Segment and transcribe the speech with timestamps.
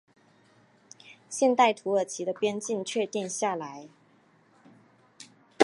[1.29, 3.87] 现代土耳其的边境确定下来。